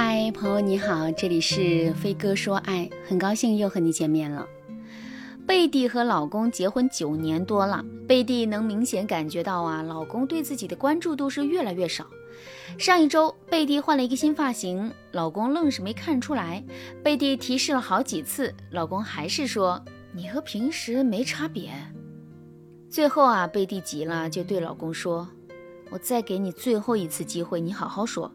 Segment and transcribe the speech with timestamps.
[0.00, 4.46] 嗨，朋友你好，这里是飞哥说爱，很高兴又和你见面了。
[5.44, 12.06] 贝蒂和老公结婚九年多了，贝蒂能明显感觉到啊，老公对自己的关注度是越来越少。
[12.78, 16.62] 上一周，贝蒂换了一个新发型，老公愣是没看出来。
[17.02, 21.72] 贝蒂提示了好几次，老公还是说你和平时没差别。
[22.88, 25.28] 最后啊，贝蒂急了，就对老公说
[25.90, 28.32] ：“我再给你最后一次机会，你好好说。”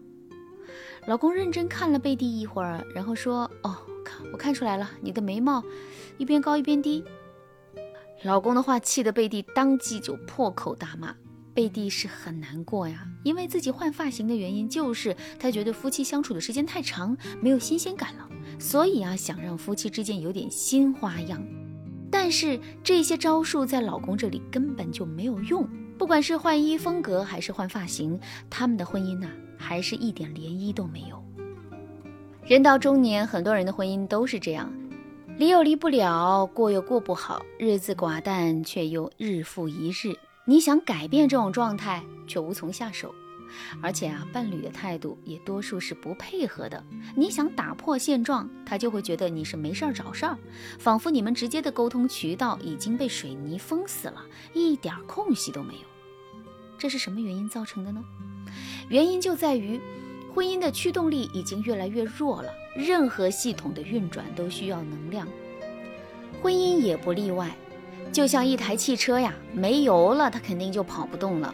[1.07, 5.63] 老公认真看了贝蒂一会儿，然后说：“哦，看我看出来了，你的眉毛
[6.17, 7.03] 一边高一边低。”
[8.23, 11.15] 老公的话气得贝蒂当即就破口大骂。
[11.53, 18.27] 贝蒂是很难过呀，因为自己换发型的原因就是她觉得夫妻相处的时间太长，没有新鲜感了，
[18.57, 21.45] 所以啊，想让夫妻之间有点新花样。
[22.09, 29.29] 但是这些招数在老公这里根本就没有用，不管是换衣风格还是换发型，他们的婚姻呐。
[29.55, 31.23] 还是一点涟漪都没有。
[32.45, 34.69] 人到中年，很多人的婚姻都是这样，
[35.37, 40.13] 离又离不了，过又过不好，日子寡淡却又日复一日。
[40.43, 43.15] 你想改变这种状态，却无从下手，
[43.81, 46.83] 而且啊，伴侣的态度也多数是不配合的。
[47.15, 50.37] 你想打破现状，他就会觉得你是没事儿找事儿，
[50.79, 55.81] 仿佛你们直接的沟通渠道已经被水泥封死了，一点空隙都没有。
[56.77, 58.03] 这是什么原因造成的呢？
[58.89, 59.79] 原因就在于，
[60.33, 62.51] 婚姻的驱动力已经越来越弱了。
[62.75, 65.27] 任何系统的运转都需要能量，
[66.41, 67.55] 婚姻也不例外。
[68.11, 71.53] 就像一台汽车呀，没油了，它肯定就跑不动了。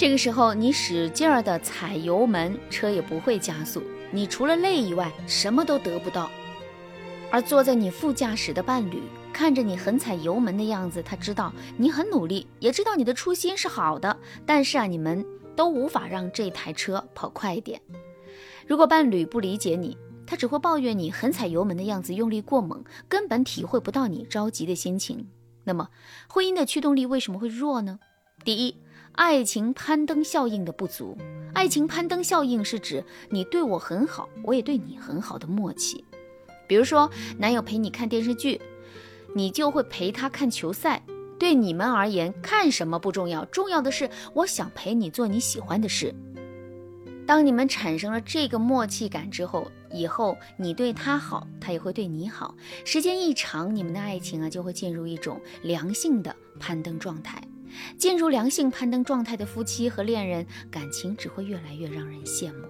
[0.00, 3.82] 这个时候，你使劲儿的踩油门，车也不会加速。
[4.10, 6.30] 你除了累以外，什么都得不到。
[7.30, 14.16] 而坐在你副驾驶的伴侣，看着你狠踩油门的样子，他知道你很努力，也知道你的初心是好的。
[14.46, 15.22] 但是啊，你们。
[15.54, 17.78] 都无法让这台车跑快一点。
[18.66, 25.28] 如果伴侣不理解你，他只会抱怨你狠踩油门的样子用力过猛，根本体会不到你着急的心情。
[25.64, 25.90] 那么，
[26.30, 27.98] 婚姻的驱动力为什么会弱呢？
[28.42, 28.76] 第一，
[29.20, 31.14] 爱情攀登效应的不足。
[31.52, 36.02] 爱情攀登效应是指你对我很好，我也对你很好的默契。
[36.66, 38.58] 比如说，男友陪你看电视剧，
[39.34, 41.02] 你就会陪他看球赛。
[41.38, 46.14] 对你们而言，看什么不重要，重要的是我想陪你做你喜欢的事。
[47.26, 52.54] 当你们产生了这个默契感之后，以后你对他好，他也会对你好。
[52.86, 57.38] 时间一长，你们的爱情啊就会进入一种良性的攀登状态。
[57.96, 62.66] 进入良性攀登状态的夫妻和恋人，感情只会越来越让人羡慕。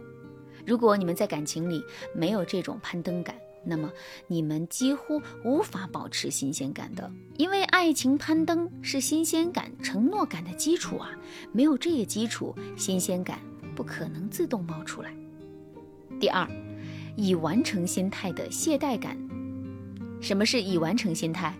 [0.66, 1.82] 如果你们在感情里
[2.14, 3.34] 没有这种攀登感，
[3.64, 3.90] 那么
[4.26, 11.10] 你们几乎无法保持新鲜感的，因为爱情攀登是新鲜感、承诺感的基础啊，
[11.52, 13.38] 没有这个基础，新鲜感
[13.74, 15.14] 不可能自动冒出来。
[16.18, 16.46] 第二，
[17.16, 19.16] 已完成心态的懈怠感。
[20.20, 21.54] 什么是已完成心态？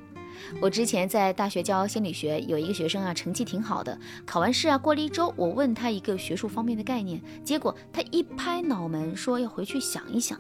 [0.61, 10.39] 我之前在大学教心理学，有一个学生啊，成绩挺好的，考完试啊，过了一周，我问他一个学术方面的概念，结果他一拍脑门说要回去想一想。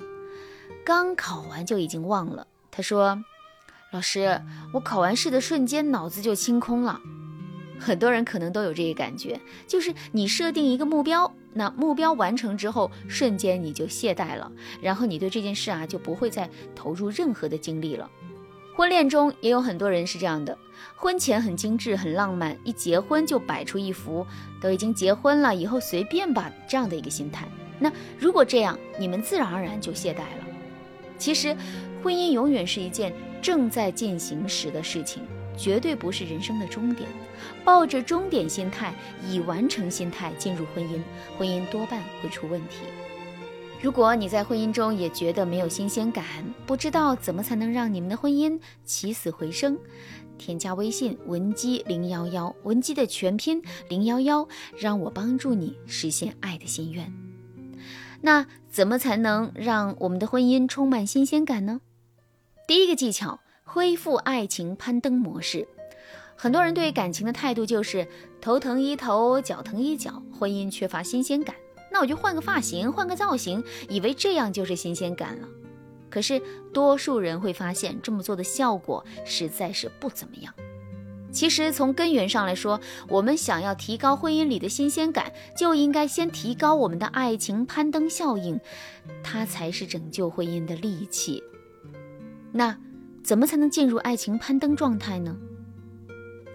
[0.84, 2.46] 刚考完就已经忘了。
[2.70, 3.22] 他说
[3.92, 4.40] ：“老师，
[4.72, 7.00] 我考完试的瞬间脑子就清空了。”
[7.78, 14.52] 很多人可能都有这个感觉，就是你设定一个目标，那目标完成之后，瞬间你就懈怠了，
[14.82, 18.10] 然后你对这件事啊就不会再投入任何的精力了。
[18.75, 20.56] 婚恋中也有很多人是这样的，
[20.97, 24.26] 婚前很精致、很浪漫，一结婚就摆出一副
[24.60, 27.47] 都已经结婚了，以后随便吧这样的一个心态。
[27.78, 30.47] 那如果这样，你们自然而然就懈怠了。
[31.19, 31.54] 其实，
[32.03, 35.22] 婚姻永远是一件正在进行时的事情，
[35.56, 37.09] 绝对不是人生的终点。
[37.64, 38.94] 抱着终点心态、
[39.28, 41.00] 已完成心态进入婚姻，
[41.36, 42.78] 婚姻多半会出问题。
[43.82, 46.22] 如果你在婚姻中也觉得没有新鲜感，
[46.66, 49.78] 不知道怎么才能让你们的婚姻起死回生，
[50.36, 54.46] 添加微信文姬零幺幺，文姬的全拼零幺幺，
[54.76, 57.10] 让我帮助你实现爱的心愿。
[58.21, 61.80] 那怎么才能让我们的婚姻充满新鲜感呢？
[62.68, 65.66] 第一个技巧，恢复爱情攀登模式。
[66.36, 68.06] 很多人对感情的态度就是
[68.42, 71.56] 头疼医头，脚疼医脚，婚姻缺乏新鲜感。
[72.00, 75.48] 我就换个发型，换个造型，以为这样就是新鲜感了。
[76.08, 76.42] 可是
[76.72, 80.52] 多数人会发现，这么做的效果实在是不怎么样。
[81.30, 88.58] 其实从根源上来说，我们想要提高婚姻里的新鲜感，就应该先提高我们的爱情攀登效应，
[89.22, 91.44] 它才是拯救婚姻的利器。
[92.50, 92.76] 那
[93.22, 95.36] 怎么才能进入爱情攀登状态呢？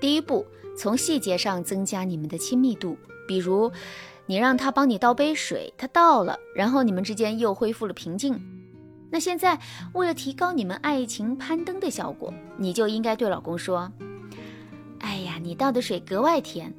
[0.02, 0.46] 第一步，
[0.78, 3.72] 从细节上增加你们的亲密度，比如
[4.28, 8.40] 你让他帮你倒杯水，他倒了，然后你们之间又恢复了平静。
[9.12, 9.60] 那现在
[9.94, 13.92] 为了提高你们爱情攀登的效果，你就应该对老公说
[15.00, 16.74] ：“哎呀，你倒的水格外甜。”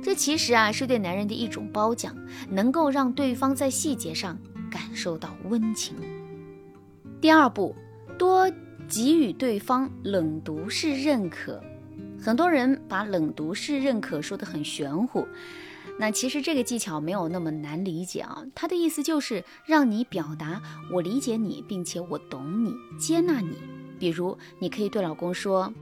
[0.00, 2.14] 这其实啊是对男人的一种褒奖，
[2.48, 4.38] 能够让对方在细节上
[4.70, 5.96] 感受到温情。
[7.20, 7.74] 第二步，
[8.16, 8.48] 多
[8.86, 11.60] 给予对方冷读式认可。
[12.22, 15.26] 很多人把冷读式认可说得很玄乎，
[15.98, 18.44] 那其实这个技巧没有那么难理解啊。
[18.54, 20.62] 它的意思就是让你表达
[20.92, 23.56] 我理解你，并且我懂你，接纳你。
[23.98, 25.72] 比如，你可以对老公说：“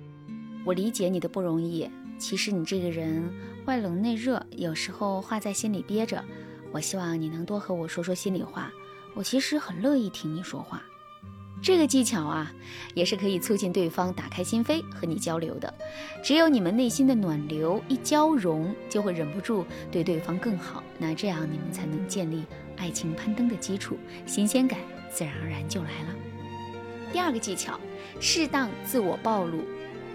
[0.64, 3.22] 我理解你的不容易，其实你这个人
[3.66, 6.24] 外冷内热，有时候话在心里憋着。
[6.72, 8.72] 我希望你能多和我说说心里话，
[9.14, 10.82] 我其实很乐意听你说话。”
[11.62, 12.52] 这个技巧啊，
[12.94, 15.72] 也是可以促进对方打开心扉和你交流的。
[16.22, 20.82] 只有你们内心的暖流一交融，就会忍不住对对方更好。
[20.98, 22.44] 那这样你们才能建立
[22.76, 24.78] 爱情攀登的基础，新鲜感
[25.10, 26.14] 自然而然就来了。
[27.12, 27.80] 第二个技巧，
[28.20, 29.60] 适当自我暴露。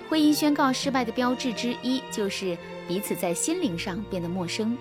[0.09, 4.77] 婚姻宣告失败的标志之一，就是彼此在心灵上变得陌生。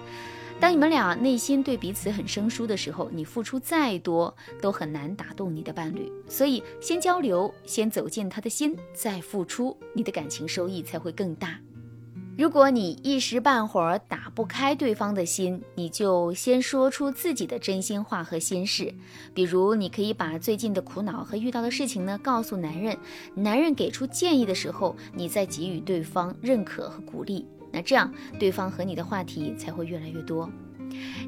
[0.61, 6.13] 当你们俩内心对彼此很生疏的时候，你付出再多都很难打动你的伴侣。
[6.29, 11.59] 所以，先交流，先走进他的心，再付出，你的感情收益才会更大。
[12.37, 18.95] 如果你一时半会儿打不开对方的心，你就先说出自己的真心话和心事。
[19.33, 22.99] 比如，你可以把最近的苦恼和遇到的事情呢告诉男人，
[23.35, 27.47] 男人给出建议的时候，你再给予对方认可和鼓励。
[27.73, 30.51] 那这样，对方和你的话题才会越来越多。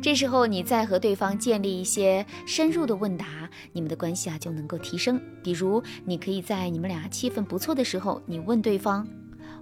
[0.02, 5.20] 这时候，你再和对方建立一些深入的问答，你们的关系啊就能够提升。
[5.42, 9.06] 比如，你可以在你们俩气氛不错的时候，你问对方：“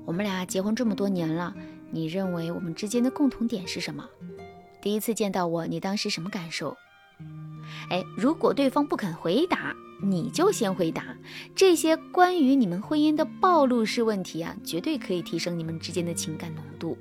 [0.07, 1.55] 我们俩结婚这么多年了，
[1.91, 4.09] 你认为我们之间的共同点是什么？
[4.81, 6.75] 第一次见到我，你当时什么感受？”
[7.91, 11.17] 哎，如果对方不肯回答，你就先回答
[11.55, 16.97] 这些关于你们婚姻的暴露式问题啊，绝对可以提升你们之间的情感浓度。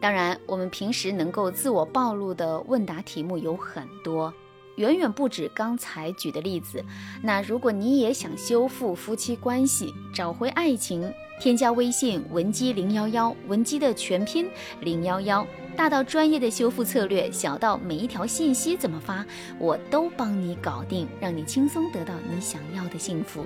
[0.00, 4.34] 当然，我们平时能够自我暴露的问答题目有很多，
[4.76, 6.84] 远远不止刚才举的例子。
[7.22, 14.48] 那如果你也想修复夫妻关系，找回爱情，添加微信文姬零幺幺，文姬的全拼
[14.80, 15.46] 零幺幺。
[15.76, 19.24] 大到专业的修复策略，小到每一条信息怎么发，
[19.58, 23.44] 我都帮你搞定，让你轻松得到你想要的幸福。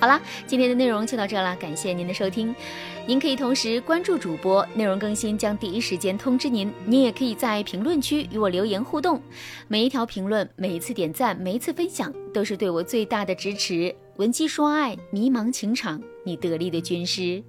[0.00, 2.54] 好啦，今天的内容就到这了，感谢您的收听。
[3.06, 6.70] 您可以同时关注主播，内容更新将第一时间通知您。
[6.84, 9.22] 您也可以在评论区与我留言互动，
[9.68, 13.94] 每一条评论、每一次点赞、每一次分享，都是对我最大的支持。
[14.16, 17.42] 闻鸡说爱，迷茫情场，你得力的军师。